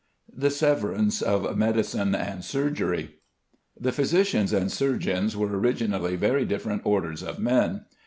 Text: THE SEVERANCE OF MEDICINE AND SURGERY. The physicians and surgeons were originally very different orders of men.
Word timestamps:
THE 0.35 0.49
SEVERANCE 0.49 1.21
OF 1.21 1.55
MEDICINE 1.55 2.15
AND 2.15 2.43
SURGERY. 2.43 3.17
The 3.79 3.91
physicians 3.91 4.51
and 4.51 4.71
surgeons 4.71 5.37
were 5.37 5.55
originally 5.55 6.15
very 6.15 6.43
different 6.43 6.81
orders 6.87 7.21
of 7.21 7.37
men. 7.37 7.81